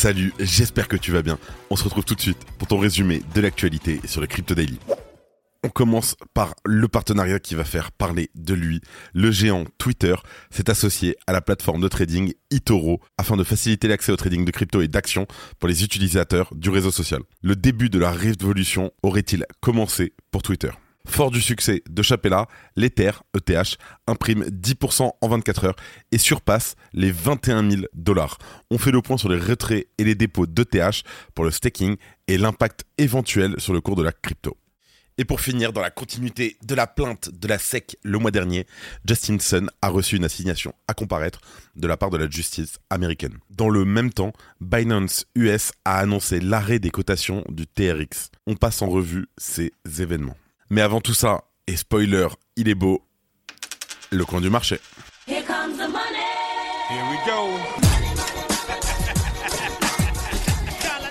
[0.00, 1.38] Salut, j'espère que tu vas bien.
[1.68, 4.78] On se retrouve tout de suite pour ton résumé de l'actualité sur le Crypto Daily.
[5.62, 8.80] On commence par le partenariat qui va faire parler de lui.
[9.12, 10.14] Le géant Twitter
[10.48, 14.50] s'est associé à la plateforme de trading eToro afin de faciliter l'accès au trading de
[14.50, 15.26] crypto et d'actions
[15.58, 17.20] pour les utilisateurs du réseau social.
[17.42, 20.70] Le début de la révolution aurait-il commencé pour Twitter?
[21.06, 22.46] Fort du succès de Chapella,
[22.76, 25.76] l'Ether, ETH, imprime 10% en 24 heures
[26.12, 28.38] et surpasse les 21 000 dollars.
[28.70, 31.02] On fait le point sur les retraits et les dépôts d'ETH
[31.34, 31.96] pour le staking
[32.28, 34.56] et l'impact éventuel sur le cours de la crypto.
[35.20, 38.66] Et pour finir, dans la continuité de la plainte de la SEC le mois dernier,
[39.06, 41.40] Justin Sun a reçu une assignation à comparaître
[41.76, 43.36] de la part de la justice américaine.
[43.50, 48.30] Dans le même temps, Binance US a annoncé l'arrêt des cotations du TRX.
[48.46, 50.36] On passe en revue ces événements.
[50.72, 53.04] Mais avant tout ça, et spoiler, il est beau,
[54.12, 54.78] le coin du marché.
[55.26, 56.22] Here comes the money.
[56.88, 57.48] Here we go.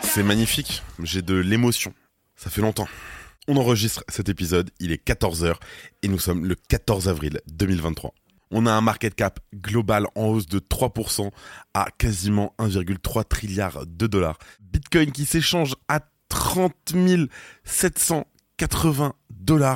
[0.04, 1.94] C'est magnifique, j'ai de l'émotion.
[2.38, 2.88] Ça fait longtemps.
[3.50, 5.56] On enregistre cet épisode, il est 14h
[6.04, 8.14] et nous sommes le 14 avril 2023.
[8.52, 11.32] On a un market cap global en hausse de 3%
[11.74, 14.40] à quasiment 1,3 trilliard de dollars.
[14.62, 16.00] Bitcoin qui s'échange à
[16.30, 16.74] 30
[17.66, 19.14] 780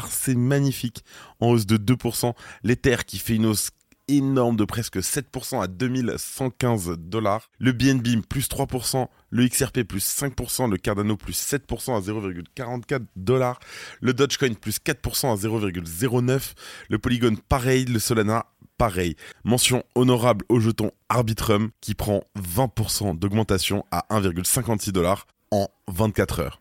[0.09, 1.03] c'est magnifique,
[1.39, 2.33] en hausse de 2%.
[2.63, 3.71] L'Ether qui fait une hausse
[4.07, 7.49] énorme de presque 7% à 2115 dollars.
[7.59, 13.59] Le BNB plus 3%, le XRP plus 5%, le Cardano plus 7% à 0,44 dollars,
[14.01, 16.53] le Dogecoin plus 4% à 0,09,
[16.89, 18.45] le Polygon pareil, le Solana
[18.77, 19.15] pareil.
[19.43, 26.59] Mention honorable au jeton Arbitrum qui prend 20% d'augmentation à 1,56 dollars en 24 heures.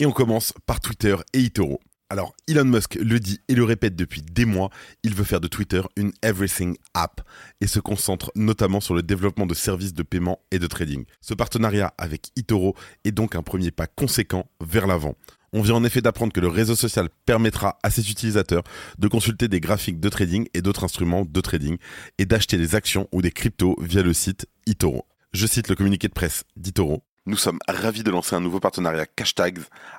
[0.00, 1.80] Et on commence par Twitter et eToro.
[2.10, 4.70] Alors, Elon Musk le dit et le répète depuis des mois,
[5.02, 7.20] il veut faire de Twitter une everything app
[7.60, 11.04] et se concentre notamment sur le développement de services de paiement et de trading.
[11.20, 12.74] Ce partenariat avec eToro
[13.04, 15.16] est donc un premier pas conséquent vers l'avant.
[15.52, 18.64] On vient en effet d'apprendre que le réseau social permettra à ses utilisateurs
[18.98, 21.76] de consulter des graphiques de trading et d'autres instruments de trading
[22.16, 25.06] et d'acheter des actions ou des cryptos via le site eToro.
[25.34, 27.04] Je cite le communiqué de presse d'eToro.
[27.28, 29.58] Nous sommes ravis de lancer un nouveau partenariat Cashtags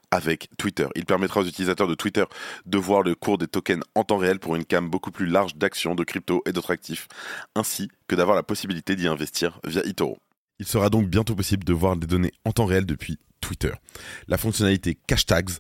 [0.09, 0.87] avec Twitter.
[0.95, 2.23] Il permettra aux utilisateurs de Twitter
[2.65, 5.55] de voir le cours des tokens en temps réel pour une gamme beaucoup plus large
[5.55, 7.07] d'actions, de crypto et d'autres actifs,
[7.53, 10.17] ainsi que d'avoir la possibilité d'y investir via eToro.
[10.57, 13.73] Il sera donc bientôt possible de voir des données en temps réel depuis Twitter.
[14.27, 15.51] La fonctionnalité Cashtags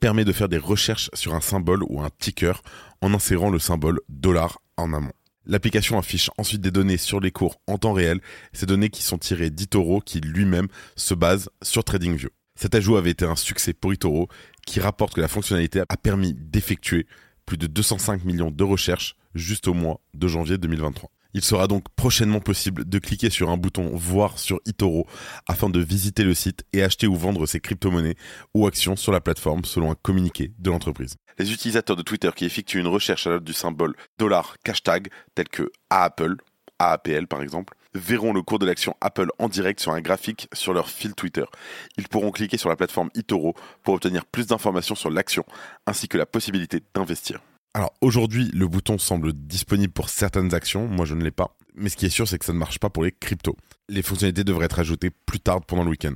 [0.00, 2.62] permet de faire des recherches sur un symbole ou un ticker
[3.02, 5.12] en insérant le symbole dollar en amont.
[5.48, 8.20] L'application affiche ensuite des données sur les cours en temps réel,
[8.52, 12.28] ces données qui sont tirées d'Itoro qui lui-même se base sur TradingView.
[12.54, 14.28] Cet ajout avait été un succès pour Itoro
[14.66, 17.06] qui rapporte que la fonctionnalité a permis d'effectuer
[17.46, 21.10] plus de 205 millions de recherches juste au mois de janvier 2023.
[21.38, 25.06] Il sera donc prochainement possible de cliquer sur un bouton Voir sur eToro
[25.46, 28.16] afin de visiter le site et acheter ou vendre ses crypto-monnaies
[28.54, 31.14] ou actions sur la plateforme selon un communiqué de l'entreprise.
[31.38, 35.48] Les utilisateurs de Twitter qui effectuent une recherche à l'aide du symbole dollar hashtag tel
[35.48, 36.38] que Apple,
[36.80, 40.72] AAPL par exemple, verront le cours de l'action Apple en direct sur un graphique sur
[40.72, 41.44] leur fil Twitter.
[41.98, 45.44] Ils pourront cliquer sur la plateforme eToro pour obtenir plus d'informations sur l'action
[45.86, 47.38] ainsi que la possibilité d'investir.
[47.78, 51.56] Alors aujourd'hui, le bouton semble disponible pour certaines actions, moi je ne l'ai pas.
[51.76, 53.56] Mais ce qui est sûr, c'est que ça ne marche pas pour les cryptos.
[53.88, 56.14] Les fonctionnalités devraient être ajoutées plus tard pendant le week-end.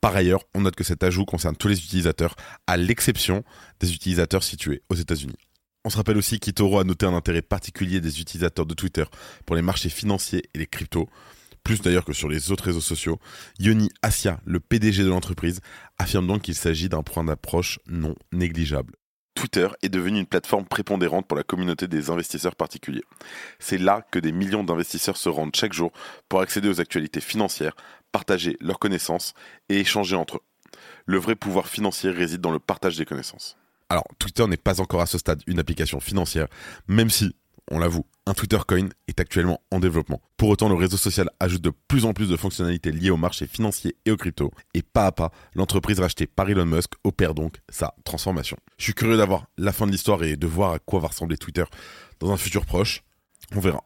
[0.00, 2.36] Par ailleurs, on note que cet ajout concerne tous les utilisateurs,
[2.68, 3.42] à l'exception
[3.80, 5.34] des utilisateurs situés aux États-Unis.
[5.84, 9.04] On se rappelle aussi qu'Itoro a noté un intérêt particulier des utilisateurs de Twitter
[9.46, 11.08] pour les marchés financiers et les cryptos,
[11.64, 13.18] plus d'ailleurs que sur les autres réseaux sociaux.
[13.58, 15.58] Yoni Asia, le PDG de l'entreprise,
[15.98, 18.94] affirme donc qu'il s'agit d'un point d'approche non négligeable.
[19.40, 23.04] Twitter est devenu une plateforme prépondérante pour la communauté des investisseurs particuliers.
[23.58, 25.92] C'est là que des millions d'investisseurs se rendent chaque jour
[26.28, 27.74] pour accéder aux actualités financières,
[28.12, 29.32] partager leurs connaissances
[29.70, 30.42] et échanger entre eux.
[31.06, 33.56] Le vrai pouvoir financier réside dans le partage des connaissances.
[33.88, 36.48] Alors, Twitter n'est pas encore à ce stade une application financière,
[36.86, 37.34] même si
[37.70, 40.20] on l'avoue, un Twitter Coin est actuellement en développement.
[40.36, 43.46] Pour autant, le réseau social ajoute de plus en plus de fonctionnalités liées au marché
[43.46, 47.60] financier et aux cryptos, et pas à pas, l'entreprise rachetée par Elon Musk opère donc
[47.68, 48.56] sa transformation.
[48.78, 51.36] Je suis curieux d'avoir la fin de l'histoire et de voir à quoi va ressembler
[51.36, 51.64] Twitter
[52.20, 53.02] dans un futur proche.
[53.54, 53.82] On verra.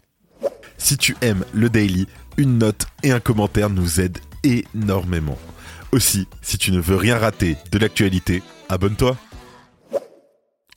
[0.77, 2.07] Si tu aimes le daily,
[2.37, 5.39] une note et un commentaire nous aident énormément.
[5.93, 9.17] Aussi, si tu ne veux rien rater de l'actualité, abonne-toi.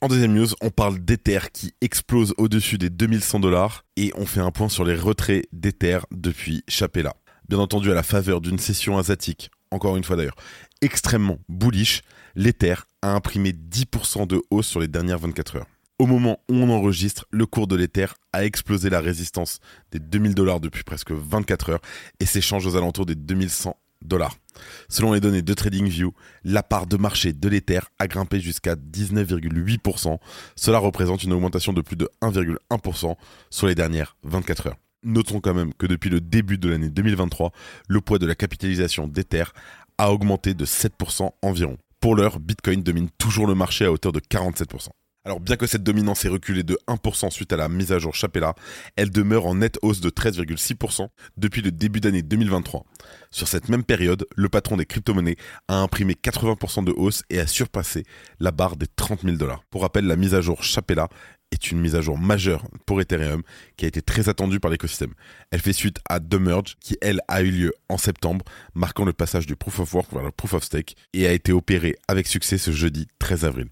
[0.00, 4.38] En deuxième news, on parle d'Ether qui explose au-dessus des 2100 dollars et on fait
[4.38, 7.16] un point sur les retraits d'Ether depuis Chapella.
[7.48, 10.36] Bien entendu, à la faveur d'une session asiatique, encore une fois d'ailleurs,
[10.82, 12.02] extrêmement bullish,
[12.36, 15.66] l'Ether a imprimé 10% de hausse sur les dernières 24 heures.
[15.98, 19.58] Au moment où on enregistre, le cours de l'Ether a explosé la résistance
[19.90, 21.82] des 2000 dollars depuis presque 24 heures
[22.20, 24.36] et s'échange aux alentours des 2100 dollars.
[24.88, 26.12] Selon les données de TradingView,
[26.44, 30.18] la part de marché de l'Ether a grimpé jusqu'à 19,8%.
[30.56, 33.16] Cela représente une augmentation de plus de 1,1%
[33.50, 34.76] sur les dernières 24 heures.
[35.04, 37.52] Notons quand même que depuis le début de l'année 2023,
[37.88, 39.44] le poids de la capitalisation d'Ether
[39.96, 41.78] a augmenté de 7% environ.
[42.00, 44.88] Pour l'heure, Bitcoin domine toujours le marché à hauteur de 47%.
[45.28, 48.14] Alors bien que cette dominance ait reculé de 1% suite à la mise à jour
[48.14, 48.54] Chapella,
[48.96, 52.86] elle demeure en nette hausse de 13,6% depuis le début d'année 2023.
[53.30, 55.36] Sur cette même période, le patron des crypto-monnaies
[55.68, 58.04] a imprimé 80% de hausse et a surpassé
[58.40, 59.64] la barre des 30 000 dollars.
[59.68, 61.08] Pour rappel, la mise à jour Chapella
[61.50, 63.42] est une mise à jour majeure pour Ethereum
[63.76, 65.12] qui a été très attendue par l'écosystème.
[65.50, 69.12] Elle fait suite à The Merge qui, elle, a eu lieu en septembre, marquant le
[69.12, 72.26] passage du Proof of Work vers le Proof of Stake et a été opérée avec
[72.26, 73.68] succès ce jeudi 13 avril.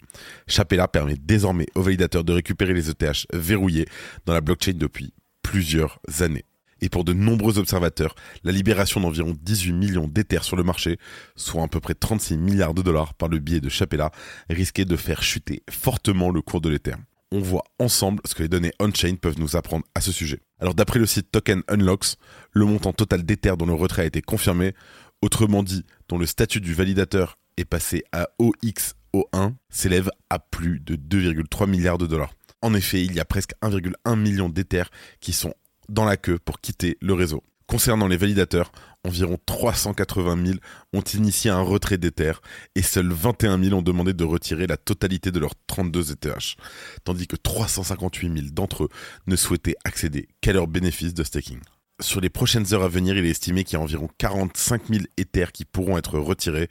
[0.46, 3.86] Chapella permet désormais aux validateurs de récupérer les ETH verrouillés
[4.24, 5.12] dans la blockchain depuis
[5.42, 6.44] plusieurs années.
[6.82, 8.14] Et pour de nombreux observateurs,
[8.44, 10.98] la libération d'environ 18 millions d'Ethers sur le marché,
[11.34, 14.10] soit à peu près 36 milliards de dollars par le biais de Chapella,
[14.50, 16.96] risquait de faire chuter fortement le cours de l'Ether
[17.32, 20.40] on voit ensemble ce que les données on-chain peuvent nous apprendre à ce sujet.
[20.60, 22.16] Alors d'après le site Token Unlocks,
[22.52, 24.74] le montant total d'Ether dont le retrait a été confirmé,
[25.22, 30.96] autrement dit dont le statut du validateur est passé à OXO1, s'élève à plus de
[30.96, 32.34] 2,3 milliards de dollars.
[32.62, 34.84] En effet, il y a presque 1,1 million d'Ether
[35.20, 35.54] qui sont
[35.88, 37.42] dans la queue pour quitter le réseau.
[37.66, 38.70] Concernant les validateurs,
[39.06, 40.58] environ 380 000
[40.92, 42.32] ont initié un retrait d'Ether
[42.74, 46.56] et seuls 21 000 ont demandé de retirer la totalité de leurs 32 ETH,
[47.04, 48.88] tandis que 358 000 d'entre eux
[49.26, 51.60] ne souhaitaient accéder qu'à leurs bénéfices de staking.
[52.02, 55.04] Sur les prochaines heures à venir, il est estimé qu'il y a environ 45 000
[55.16, 56.68] Ethers qui pourront être retirés,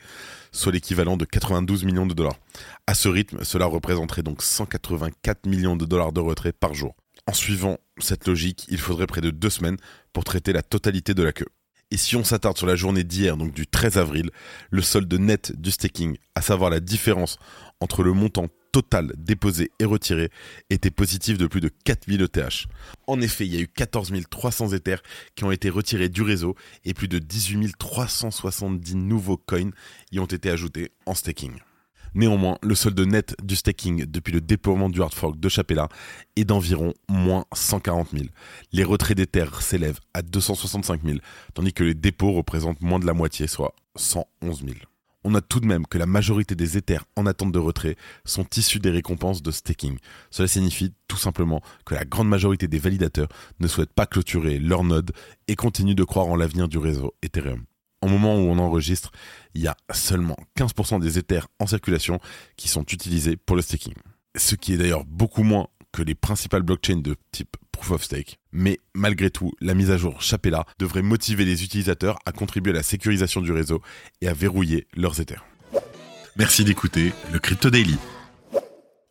[0.51, 2.37] soit l'équivalent de 92 millions de dollars.
[2.85, 6.95] À ce rythme, cela représenterait donc 184 millions de dollars de retrait par jour.
[7.25, 9.77] En suivant cette logique, il faudrait près de deux semaines
[10.13, 11.47] pour traiter la totalité de la queue.
[11.91, 14.31] Et si on s'attarde sur la journée d'hier, donc du 13 avril,
[14.71, 17.37] le solde net du staking, à savoir la différence
[17.79, 20.31] entre le montant total déposé et retiré,
[20.69, 22.65] était positif de plus de 4000 ETH.
[23.07, 25.01] En effet, il y a eu 14 300 Ethers
[25.35, 29.71] qui ont été retirés du réseau et plus de 18 370 nouveaux coins
[30.11, 31.53] y ont été ajoutés en staking.
[32.15, 35.89] Néanmoins, le solde net du staking depuis le déploiement du hard fork de Chapella
[36.37, 38.23] est d'environ moins 140 000.
[38.71, 39.27] Les retraits des
[39.59, 41.17] s'élèvent à 265 000,
[41.53, 44.71] tandis que les dépôts représentent moins de la moitié, soit 111 000.
[45.25, 48.45] On note tout de même que la majorité des Ethers en attente de retrait sont
[48.55, 49.97] issus des récompenses de staking.
[50.29, 53.29] Cela signifie tout simplement que la grande majorité des validateurs
[53.59, 55.11] ne souhaitent pas clôturer leur node
[55.49, 57.65] et continuent de croire en l'avenir du réseau Ethereum
[58.01, 59.11] au moment où on enregistre,
[59.53, 62.19] il y a seulement 15% des Ethers en circulation
[62.57, 63.93] qui sont utilisés pour le staking.
[64.35, 68.39] Ce qui est d'ailleurs beaucoup moins que les principales blockchains de type Proof of Stake.
[68.51, 72.75] Mais malgré tout, la mise à jour Chapella devrait motiver les utilisateurs à contribuer à
[72.75, 73.81] la sécurisation du réseau
[74.21, 75.45] et à verrouiller leurs Ethers.
[76.37, 77.97] Merci d'écouter le Crypto Daily.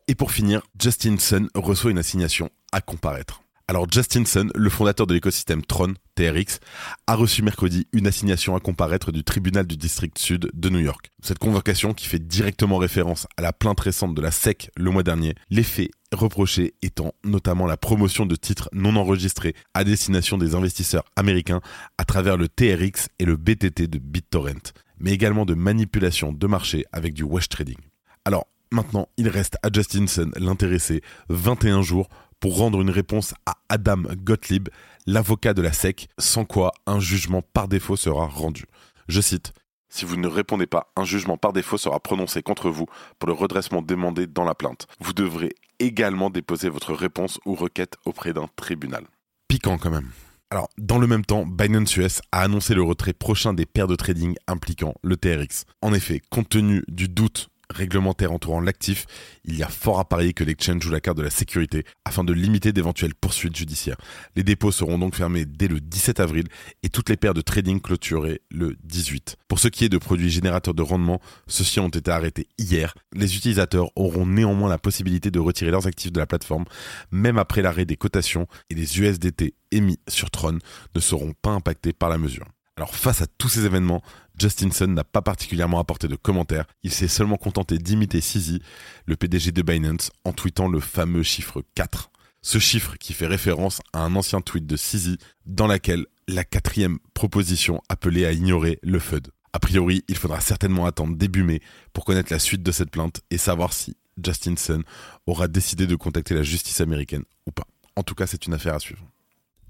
[0.07, 3.41] Et pour finir, Justin Sun reçoit une assignation à comparaître.
[3.67, 6.59] Alors Justin Sun, le fondateur de l'écosystème Tron, TRX,
[7.07, 11.09] a reçu mercredi une assignation à comparaître du tribunal du district sud de New York.
[11.23, 15.01] Cette convocation, qui fait directement référence à la plainte récente de la SEC le mois
[15.01, 20.53] dernier, les faits reprochés étant notamment la promotion de titres non enregistrés à destination des
[20.53, 21.61] investisseurs américains
[21.97, 26.85] à travers le TRX et le BTT de BitTorrent, mais également de manipulation de marché
[26.91, 27.77] avec du wash trading.
[28.25, 33.55] Alors, Maintenant, il reste à Justin Sun, l'intéressé, 21 jours pour rendre une réponse à
[33.69, 34.69] Adam Gottlieb,
[35.05, 38.65] l'avocat de la SEC, sans quoi un jugement par défaut sera rendu.
[39.07, 39.53] Je cite
[39.95, 42.85] si vous ne répondez pas, un jugement par défaut sera prononcé contre vous
[43.17, 44.87] pour le redressement demandé dans la plainte.
[44.99, 49.05] Vous devrez également déposer votre réponse ou requête auprès d'un tribunal.
[49.47, 50.09] Piquant quand même.
[50.49, 53.95] Alors, dans le même temps, Binance US a annoncé le retrait prochain des paires de
[53.95, 55.63] trading impliquant le TRX.
[55.81, 59.05] En effet, compte tenu du doute réglementaire entourant l'actif,
[59.43, 62.23] il y a fort à parier que l'exchange joue la carte de la sécurité afin
[62.23, 63.97] de limiter d'éventuelles poursuites judiciaires.
[64.35, 66.45] Les dépôts seront donc fermés dès le 17 avril
[66.83, 69.37] et toutes les paires de trading clôturées le 18.
[69.47, 72.93] Pour ce qui est de produits générateurs de rendement, ceux-ci ont été arrêtés hier.
[73.13, 76.65] Les utilisateurs auront néanmoins la possibilité de retirer leurs actifs de la plateforme,
[77.11, 80.59] même après l'arrêt des cotations et les USDT émis sur Tron
[80.95, 82.45] ne seront pas impactés par la mesure.
[82.77, 84.01] Alors face à tous ces événements,
[84.37, 88.59] Justin Sun n'a pas particulièrement apporté de commentaires, il s'est seulement contenté d'imiter CZ,
[89.05, 92.11] le PDG de Binance, en tweetant le fameux chiffre 4.
[92.41, 96.99] Ce chiffre qui fait référence à un ancien tweet de CZ dans laquelle la quatrième
[97.13, 99.29] proposition appelait à ignorer le FUD.
[99.53, 101.61] A priori, il faudra certainement attendre début mai
[101.93, 104.83] pour connaître la suite de cette plainte et savoir si Justin Sun
[105.25, 107.67] aura décidé de contacter la justice américaine ou pas.
[107.95, 109.03] En tout cas, c'est une affaire à suivre.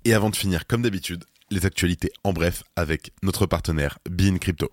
[0.03, 4.69] Et avant de finir, comme d'habitude, les actualités en bref avec notre partenaire Bean Crypto.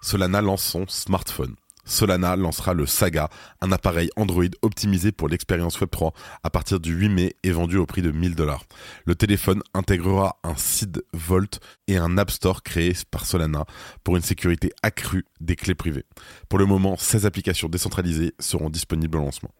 [0.00, 1.56] Solana lance son smartphone.
[1.88, 3.30] Solana lancera le Saga,
[3.62, 7.86] un appareil Android optimisé pour l'expérience Web3 à partir du 8 mai et vendu au
[7.86, 8.64] prix de 1000 dollars.
[9.06, 13.64] Le téléphone intégrera un SID Vault et un App Store créé par Solana
[14.04, 16.04] pour une sécurité accrue des clés privées.
[16.48, 19.50] Pour le moment, 16 applications décentralisées seront disponibles au lancement.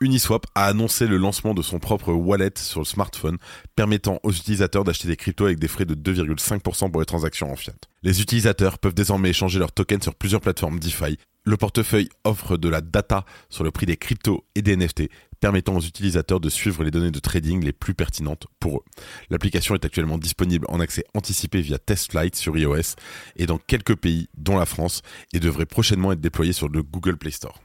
[0.00, 3.38] Uniswap a annoncé le lancement de son propre wallet sur le smartphone,
[3.76, 7.56] permettant aux utilisateurs d'acheter des cryptos avec des frais de 2,5% pour les transactions en
[7.56, 7.72] fiat.
[8.02, 11.16] Les utilisateurs peuvent désormais échanger leurs tokens sur plusieurs plateformes DeFi.
[11.44, 15.08] Le portefeuille offre de la data sur le prix des cryptos et des NFT,
[15.40, 18.84] permettant aux utilisateurs de suivre les données de trading les plus pertinentes pour eux.
[19.30, 22.96] L'application est actuellement disponible en accès anticipé via TestFlight sur iOS
[23.36, 25.00] et dans quelques pays, dont la France,
[25.32, 27.60] et devrait prochainement être déployée sur le Google Play Store.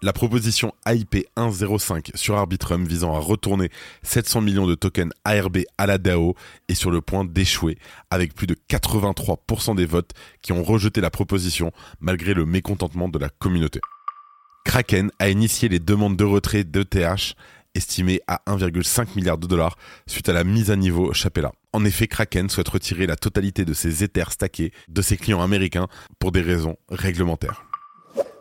[0.00, 3.68] La proposition AIP 105 sur Arbitrum visant à retourner
[4.04, 6.36] 700 millions de tokens ARB à la DAO
[6.68, 7.78] est sur le point d'échouer
[8.08, 13.18] avec plus de 83% des votes qui ont rejeté la proposition malgré le mécontentement de
[13.18, 13.80] la communauté.
[14.64, 17.34] Kraken a initié les demandes de retrait d'ETH
[17.74, 19.76] estimées à 1,5 milliard de dollars
[20.06, 21.50] suite à la mise à niveau Chapella.
[21.72, 25.88] En effet, Kraken souhaite retirer la totalité de ses Ethers stackés de ses clients américains
[26.20, 27.67] pour des raisons réglementaires.